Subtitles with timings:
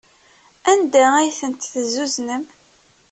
[0.71, 2.43] Anda ay ten-tezzuznem?